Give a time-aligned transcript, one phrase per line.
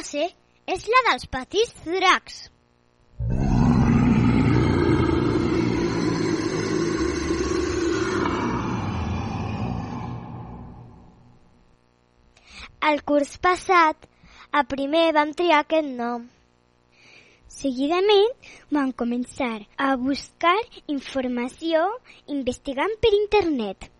[0.00, 0.26] Classe
[0.72, 2.36] és la dels petits dracs.
[12.80, 14.08] El curs passat,
[14.56, 16.24] a primer vam triar aquest nom.
[17.60, 20.56] Seguidament vam començar a buscar
[20.96, 21.84] informació
[22.40, 23.92] investigant per internet.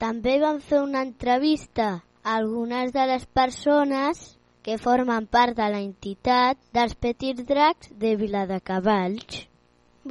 [0.00, 1.88] També vam fer una entrevista
[2.24, 4.22] a algunes de les persones
[4.64, 9.42] que formen part de la entitat dels Petits Dracs de Viladecavalls.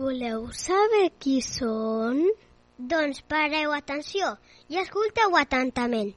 [0.02, 2.22] Voleu saber qui són?
[2.94, 4.36] Doncs pareu atenció
[4.70, 6.14] i escolteu atentament.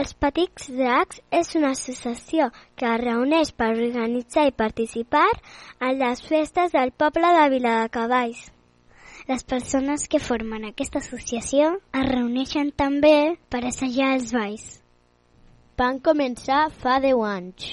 [0.00, 5.28] Els Petits Dracs és una associació que es reuneix per organitzar i participar
[5.80, 8.50] en les festes del poble de Viladecavalls.
[9.30, 11.66] Les persones que formen aquesta associació
[11.98, 13.12] es reuneixen també
[13.54, 14.64] per assajar els balls.
[15.78, 17.68] Van començar fa 10 anys.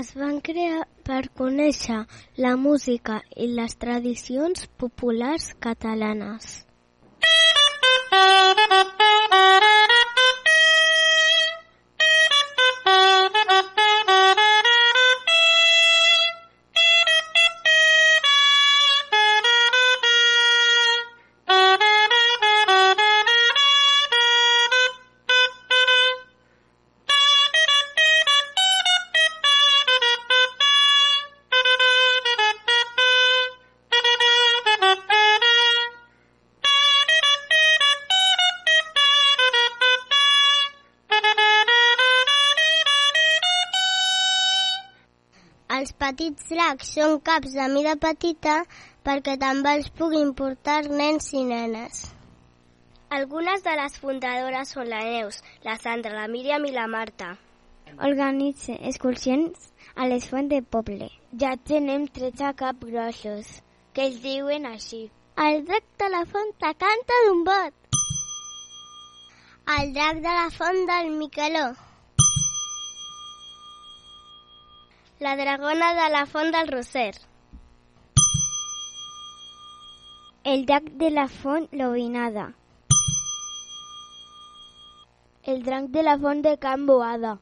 [0.00, 2.02] Es van crear per conèixer
[2.42, 6.56] la música i les tradicions populars catalanes.
[46.06, 48.60] Petits dracs són caps de mida petita
[49.06, 52.02] perquè també els puguin portar nens i nenes.
[53.16, 57.32] Algunes de les fundadores són la Neus, la Sandra, la Míriam i la Marta.
[58.08, 61.08] Organitza excursions a les fonts de poble.
[61.42, 63.50] Ja tenem 13 caps grossos,
[63.94, 65.08] que es diuen així.
[65.46, 67.98] El drac de la font te canta d'un bot.
[69.78, 71.66] El drac de la font del Miqueló.
[75.18, 77.14] La dragona de la font del Roser.
[80.44, 82.52] El drac de la font Lobinada.
[85.42, 87.38] El drac de la font de Can Boada.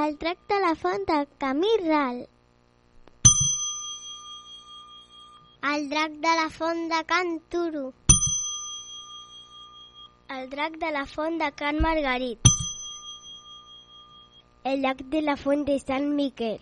[0.00, 2.28] El drac de la font de Camí Ral.
[5.72, 7.94] El drac de la font de Can Turo.
[10.28, 12.49] El drac de la font de Can Margarit.
[14.62, 16.58] El llac de la font de Sant Miquel.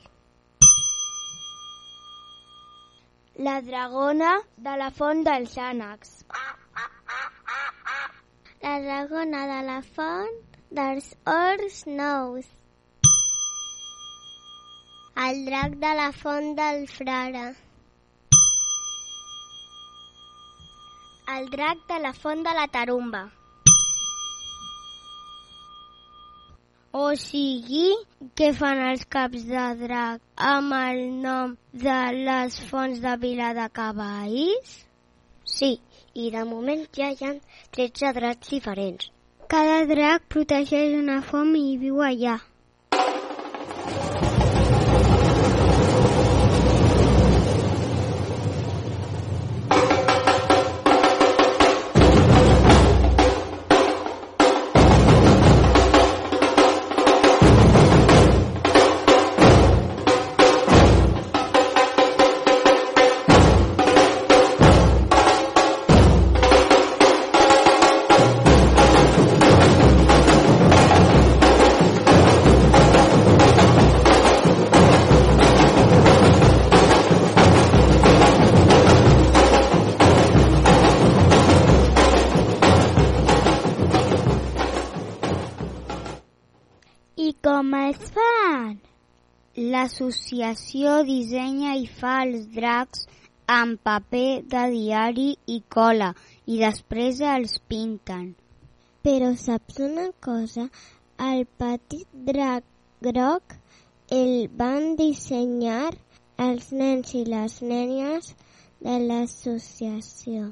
[3.46, 4.28] La dragona
[4.66, 6.12] de la font dels ànecs.
[8.62, 10.38] La dragona de la font
[10.70, 12.46] dels Horts Nous.
[15.26, 17.48] El drac de la font del Frare.
[21.34, 23.24] El drac de la font de la Tarumba.
[26.96, 27.88] O sigui,
[28.32, 31.50] què fan els caps de drac amb el nom
[31.82, 31.96] de
[32.28, 34.70] les fonts de Vila de Cavalls?
[35.44, 35.68] Sí,
[36.14, 37.34] i de moment ja hi ha
[37.76, 39.10] 13 dracs diferents.
[39.52, 42.38] Cada drac protegeix una font i viu allà.
[89.88, 93.06] L'associació dissenya i fa els dracs
[93.52, 96.08] amb paper de diari i cola
[96.54, 98.26] i després els pinten.
[99.06, 100.66] Però saps una cosa?
[101.28, 102.66] El petit drac
[103.06, 103.54] groc
[104.16, 105.94] el van dissenyar
[106.48, 108.28] els nens i les nenes
[108.88, 110.50] de l'associació.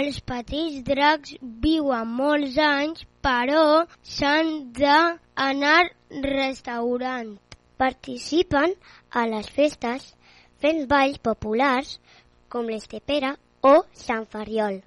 [0.00, 1.34] Els petits dracs
[1.66, 3.66] viuen molts anys, però
[4.14, 5.82] s'han d'anar
[6.30, 7.34] restaurant.
[7.76, 8.74] Participen
[9.10, 10.12] a les festes
[10.62, 11.96] fent balls populars
[12.48, 14.80] com l'estepera o Sant Fariol.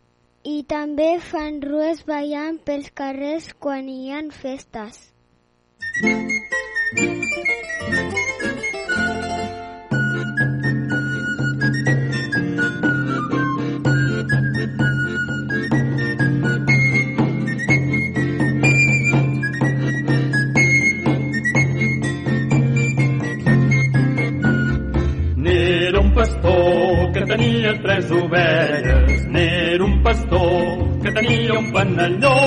[0.44, 5.04] I també fan rues ballant pels carrers quan hi ha festes.
[6.04, 8.19] N'era
[27.30, 29.28] tenia tres ovelles.
[29.30, 32.40] N'era un pastor que tenia un panelló.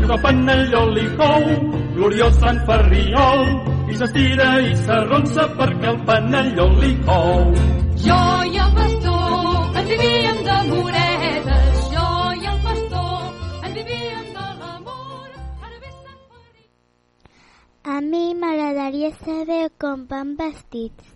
[0.00, 1.46] I el panelló li cou,
[1.94, 3.46] gloriós Sant Ferriol.
[3.92, 7.54] I s'estira i s'arronsa perquè el panelló li cou.
[8.04, 8.20] Jo
[8.50, 10.42] i el pastor ens vivíem.
[11.94, 12.08] Jo
[12.42, 13.16] i el pastor
[13.62, 15.30] ens vivíem de l'amor.
[15.62, 16.70] Ara ve Sant Ferriol.
[17.94, 21.13] A mi m'agradaria saber com van vestits.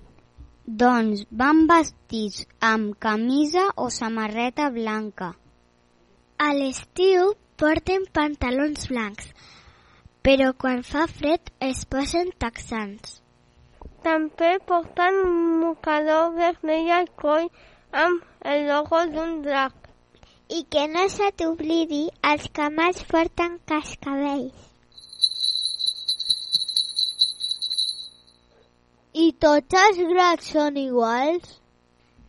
[0.68, 5.28] Doncs van vestits amb camisa o samarreta blanca.
[6.46, 7.30] A l'estiu
[7.62, 9.30] porten pantalons blancs,
[10.20, 13.16] però quan fa fred es posen texans.
[14.04, 17.48] També porten un mocador vermell al coll
[18.04, 19.88] amb el logo d'un drac.
[20.52, 22.04] I que no se t'oblidi,
[22.34, 24.67] els camals porten cascabells.
[29.18, 31.54] I tots els dracs són iguals?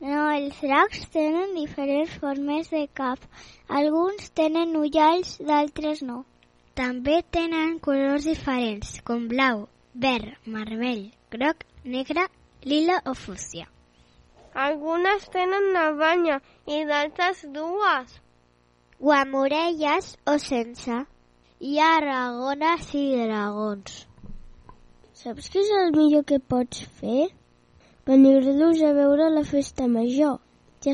[0.02, 3.28] No, els dracs tenen diferents formes de cap.
[3.80, 6.24] Alguns tenen ullals, d'altres no.
[6.80, 9.68] També tenen colors diferents, com blau,
[10.08, 11.06] verd, vermell,
[11.38, 11.62] groc,
[11.98, 12.26] negre,
[12.74, 13.70] lila o fúcsia.
[14.66, 18.18] Algunes tenen una banya i d'altres dues.
[18.98, 21.04] O amb orelles o sense.
[21.62, 24.06] Hi ha dragones i dragons.
[25.20, 27.24] Saps què és el millor que pots fer?
[28.08, 30.38] Venir-los a veure la festa major.
[30.86, 30.94] Ja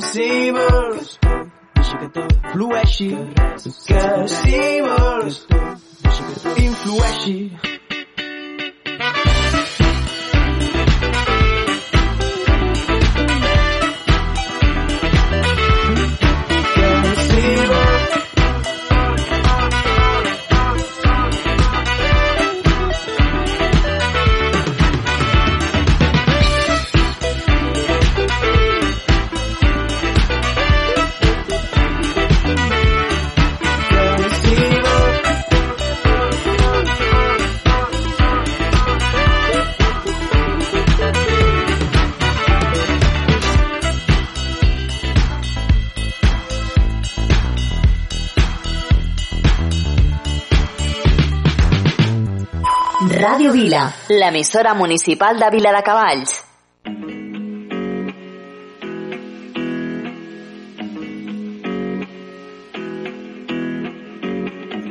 [0.00, 1.18] Si vols
[1.74, 3.10] deixa que tot flueixi.
[3.86, 5.46] Que si vols
[6.58, 7.38] influeixi
[53.60, 53.92] Vila.
[54.08, 56.44] L'emissora municipal de Vila de Cavalls.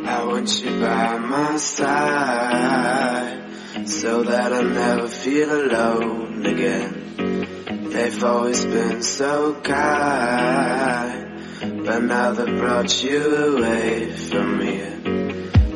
[0.06, 3.42] I want you by my side
[3.88, 7.90] so that I never feel alone again.
[7.90, 11.26] They've always been so kind,
[11.86, 14.84] but now they brought you away from me.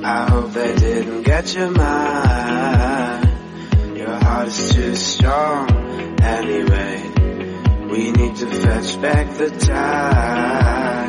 [0.04, 2.43] I hope they didn't get your mind.
[4.44, 5.70] Heart is too strong
[6.22, 7.12] anyway.
[7.90, 11.08] We need to fetch back the time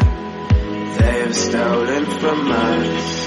[0.98, 3.24] they have stolen from us.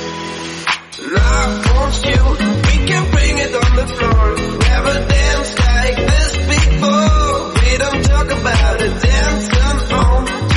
[1.03, 4.35] And I want you, we can bring it on the floor.
[4.71, 7.51] Never danced like this before.
[7.59, 9.61] We don't talk about it, dancing
[9.91, 10.56] on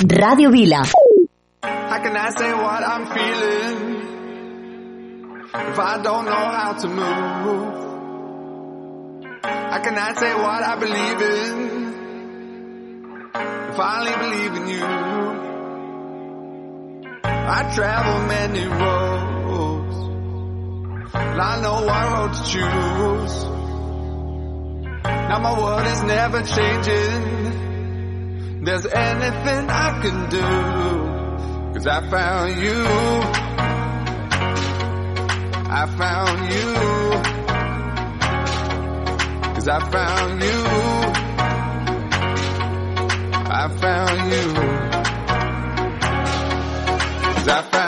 [0.00, 0.82] Ràdio Vila.
[1.62, 3.78] How can I say what I'm feeling
[5.72, 7.74] if I don't know how to move?
[9.42, 11.68] How can I say what I believe in
[13.72, 14.84] if I only believe in you?
[17.24, 19.96] I travel many roads,
[21.14, 23.44] and I know what road to choose.
[25.04, 27.47] Now my world is never changing.
[28.60, 30.40] There's anything I can do,
[31.74, 32.84] cause I found you.
[35.70, 36.74] I found you.
[39.54, 40.64] Cause I found you.
[43.50, 44.54] I found you.
[47.34, 47.87] Cause I found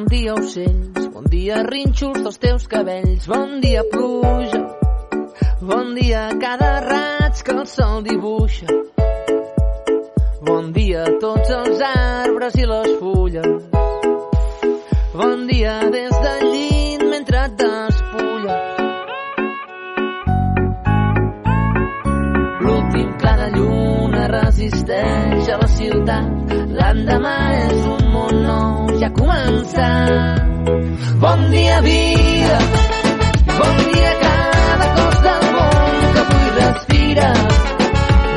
[0.00, 4.60] Bon dia ocells, bon dia rínxols dels teus cabells, bon dia pluja,
[5.60, 8.64] bon dia cada raig que el sol dibuixa.
[10.40, 13.60] Bon dia a tots els arbres i les fulles.
[15.12, 18.80] Bon dia des del llit mentre et despulles.
[22.64, 26.56] L'últim clar de lluna resisteix a la ciutat.
[26.80, 27.36] L'endemà
[27.68, 30.40] és un món nou, ja ha començat.
[31.22, 32.56] Bon dia, vida!
[33.58, 37.28] Bon dia, cada cos del món que avui respira.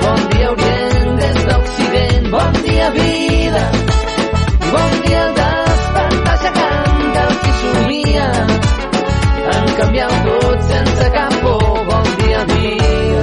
[0.04, 2.30] Bon dia, Orient des d'Occident.
[2.36, 3.66] Bon dia, vida!
[4.64, 8.30] I bon dia, el despertar aixecant del qui somia.
[9.58, 11.86] En canviar tot sense cap por.
[11.92, 13.23] Bon dia, vida!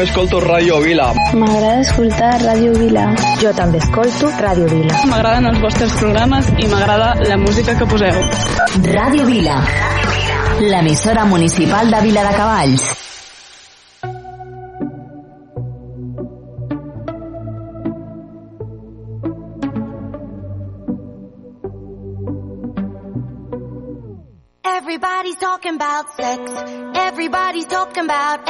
[0.00, 1.06] També escolto Ràdio Vila.
[1.36, 3.02] M'agrada escoltar Ràdio Vila.
[3.42, 5.00] Jo també escolto Ràdio Vila.
[5.10, 8.22] M'agraden els vostres programes i m'agrada la música que poseu.
[8.86, 9.58] Ràdio Vila.
[10.72, 12.88] L'emissora municipal de Vila de Cavalls.
[24.64, 26.40] Everybody's talking about sex.
[26.94, 28.48] Everybody's talking about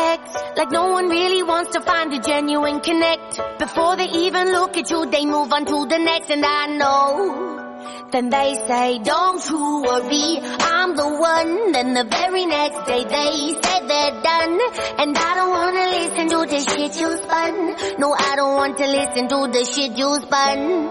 [0.57, 3.41] Like no one really wants to find a genuine connect.
[3.59, 6.31] Before they even look at you, they move on to the next.
[6.31, 7.67] And I know.
[8.13, 11.73] Then they say, don't you worry, I'm the one.
[11.73, 14.61] Then the very next day they say they're done.
[14.99, 17.77] And I don't wanna listen to the shit you spun.
[17.99, 20.87] No, I don't want to listen to the shit you spun.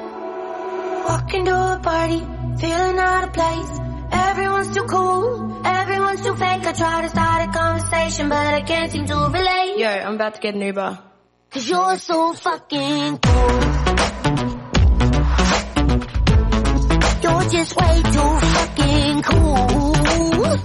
[1.06, 2.20] Walking to a party,
[2.58, 3.80] feeling out of place.
[4.60, 6.66] Everyone's too cool, everyone's too fake.
[6.66, 9.78] I try to start a conversation, but I can't seem to relate.
[9.78, 11.00] Yo, I'm about to get an Uber.
[11.52, 13.50] Cause you're so fucking cool.
[17.24, 20.56] You're just way too fucking cool.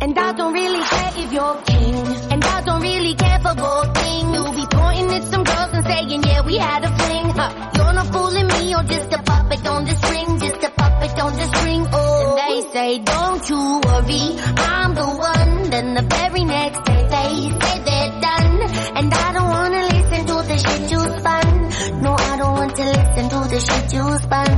[0.00, 2.32] And I don't really care if you're king.
[2.32, 4.32] And I don't really care for gold thing.
[4.32, 7.28] You'll be pointing at some girls and saying, yeah, we had a fling.
[7.36, 7.70] Huh.
[7.76, 10.67] You're not fooling me, you're just a puppet on the string, just
[10.98, 11.86] a puppet on the string.
[11.92, 15.70] Oh, and they say, don't you worry, I'm the one.
[15.70, 18.62] Then the very next day they say they're done.
[18.96, 22.02] And I don't wanna listen to the shit you spun.
[22.02, 24.50] No, I don't want to listen to the shit you spun.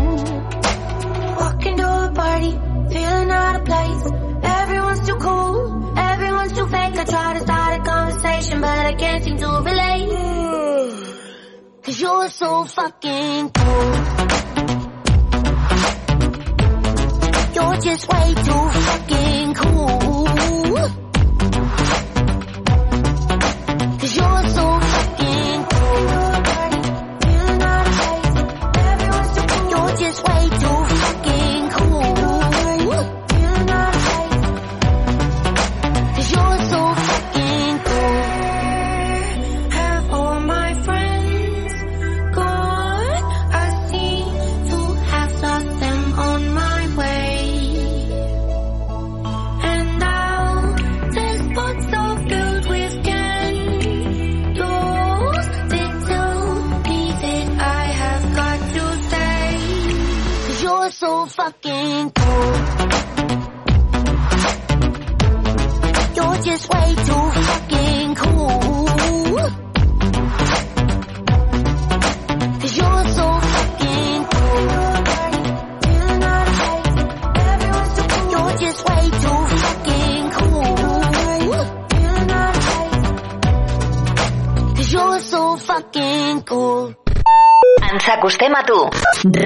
[1.36, 2.50] Walking to a party,
[2.92, 4.04] feeling out of place.
[4.42, 6.96] Everyone's too cool, everyone's too fake.
[6.96, 10.10] I try to start a conversation, but I can't seem to relate.
[11.82, 14.89] Cause you're so fucking cool.
[17.60, 20.26] You're just way too fucking cool.
[23.98, 26.00] Cause you're so fucking cool.
[29.70, 30.48] You're just way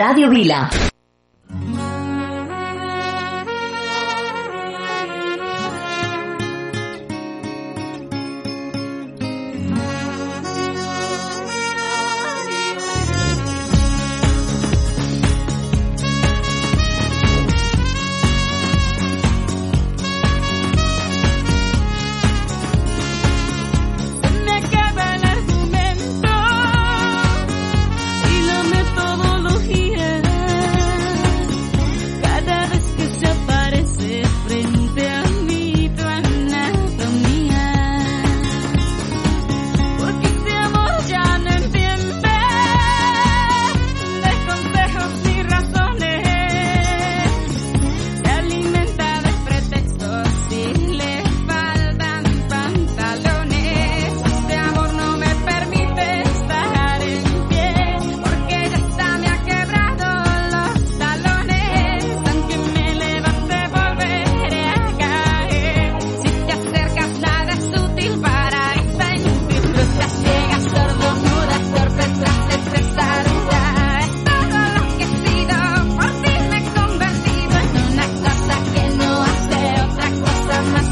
[0.04, 0.93] Ràdio Vila.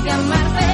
[0.02, 0.71] que amarte.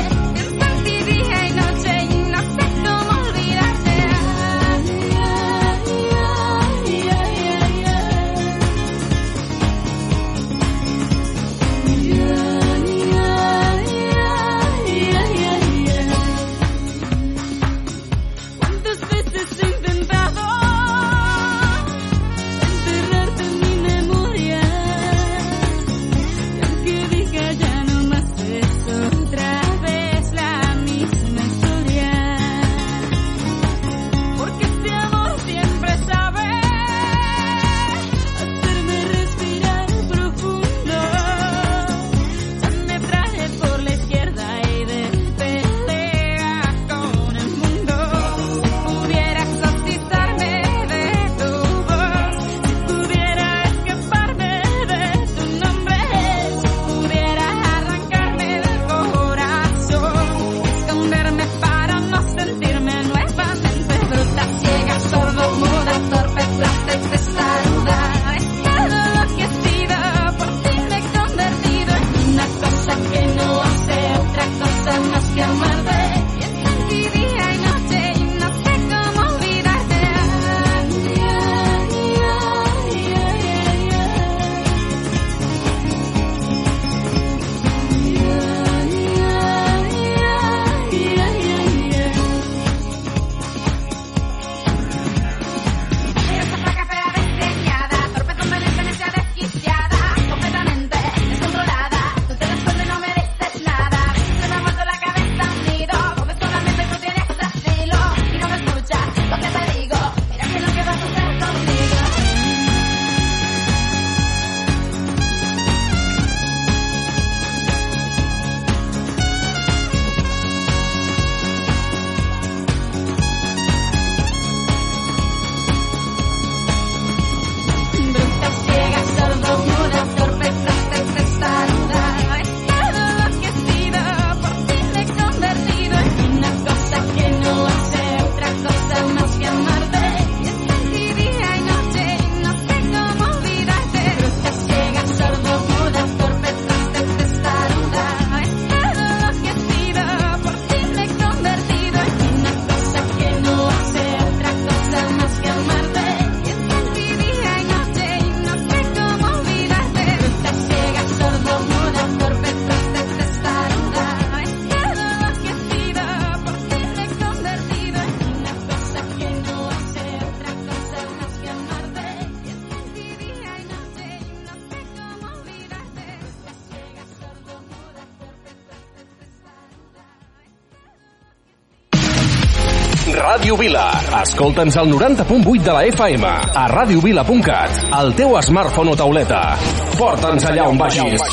[183.49, 183.90] Ràdio Vila.
[184.20, 189.57] Escolta'ns al 90.8 de la FM, a radiovila.cat, al teu smartphone o tauleta.
[189.96, 191.24] Porta'ns allà on vagis.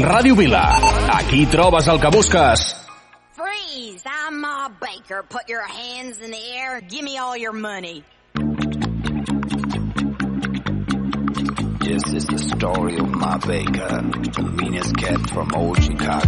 [0.00, 0.62] Ràdio Vila.
[1.12, 2.64] Aquí trobes el que busques.
[3.36, 4.00] Freeze!
[4.08, 5.20] I'm Ma Baker.
[5.28, 6.80] Put your hands in the air.
[6.80, 8.02] Give me all your money.
[11.84, 16.27] This is the story of Ma Baker, the meanest cat from old Chicago.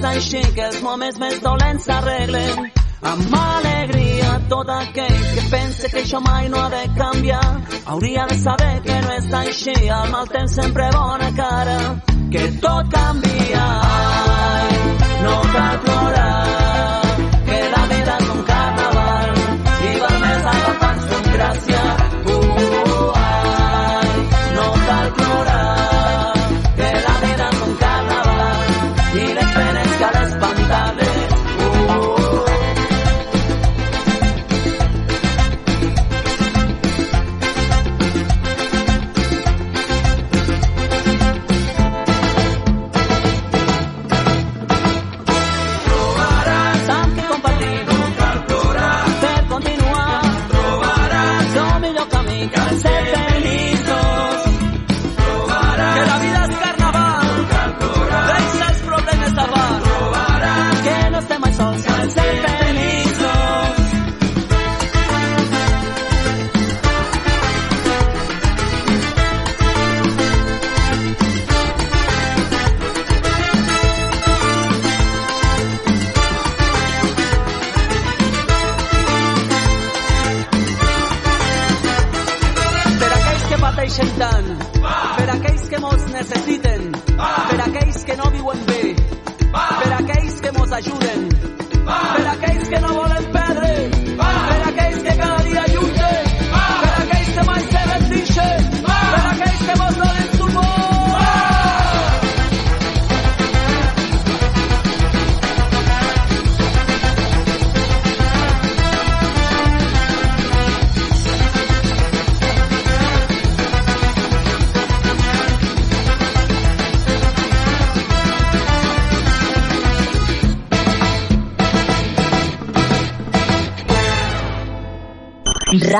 [0.00, 2.70] sense així que els moments més dolents s'arreglen.
[3.10, 7.44] Amb alegria tot aquell que pense que això mai no ha de canviar.
[7.86, 11.78] Hauria de saber que no és així el mal temps sempre bona cara.
[12.32, 14.80] Que tot canvia Ai,
[15.26, 17.09] no cal plorar.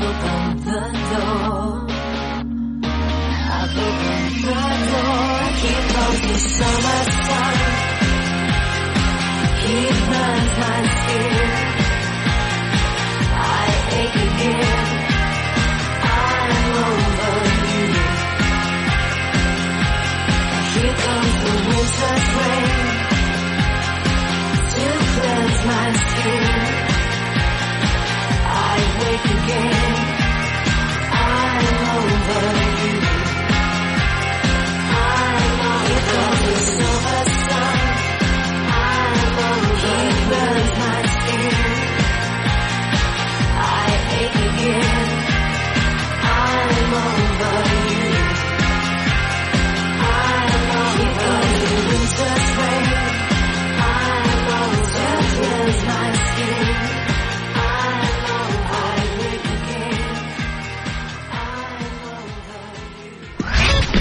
[0.00, 0.39] the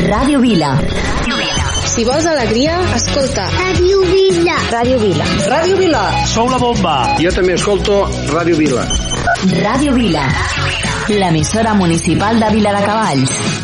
[0.10, 0.78] Radio Vila.
[1.86, 3.48] Si vols alegria, escolta.
[3.50, 4.56] Radio Vila.
[4.72, 5.26] Radio Vila.
[5.48, 6.26] Radio Vila.
[6.26, 6.96] Sou la bomba.
[7.22, 8.02] Jo també escolto
[8.34, 8.88] Radio Vila.
[9.62, 10.26] Ràdio Vila.
[11.10, 13.59] L'emissora municipal de Vila de Cavalls.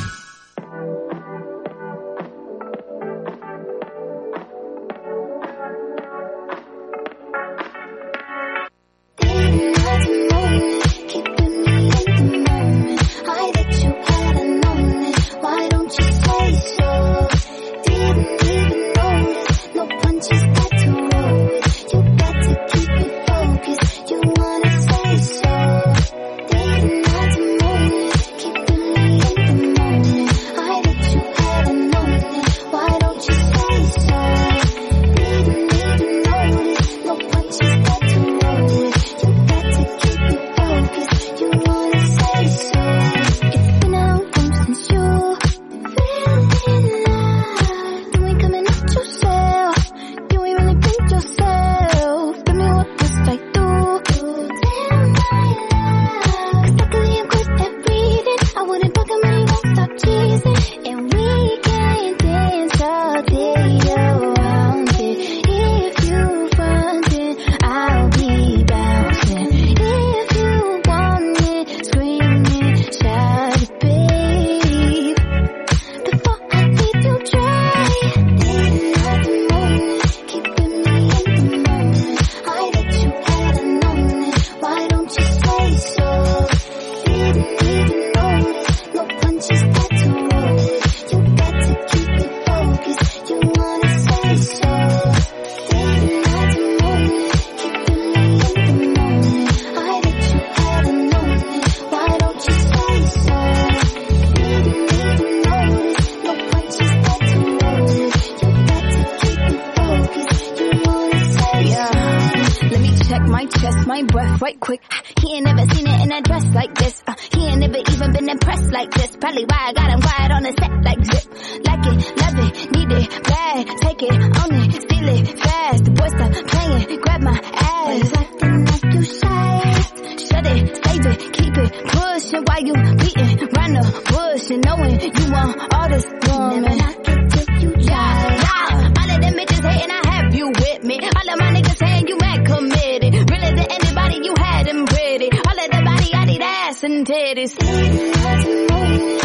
[147.53, 149.24] place.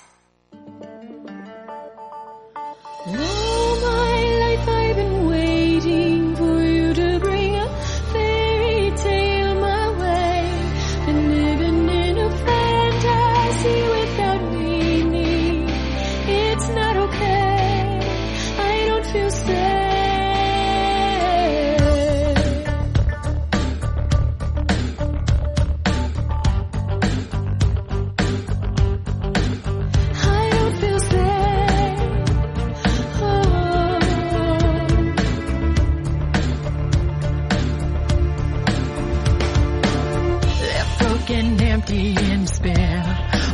[41.33, 43.03] and empty and despair.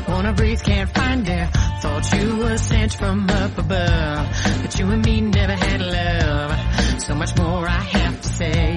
[0.07, 1.49] Wanna breathe, can't find air.
[1.81, 4.27] Thought you were sent from up above,
[4.61, 7.01] but you and me never had love.
[7.01, 8.76] So much more I have to say.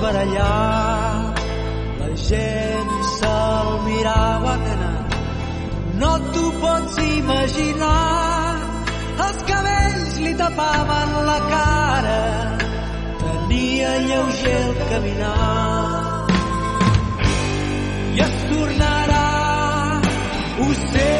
[0.00, 0.52] per allà.
[2.00, 4.98] La gent se'l mirava anar.
[6.00, 8.54] No t'ho pots imaginar.
[9.26, 12.22] Els cabells li tapaven la cara.
[13.24, 15.36] Tenia lleuger el caminar.
[18.16, 19.26] I es tornarà,
[20.60, 21.19] ho sé,